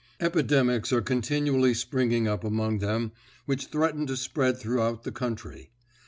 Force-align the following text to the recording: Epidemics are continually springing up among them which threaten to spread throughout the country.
Epidemics 0.19 0.91
are 0.91 0.99
continually 0.99 1.75
springing 1.75 2.27
up 2.27 2.43
among 2.43 2.79
them 2.79 3.11
which 3.45 3.67
threaten 3.67 4.07
to 4.07 4.17
spread 4.17 4.57
throughout 4.57 5.03
the 5.03 5.11
country. 5.11 5.69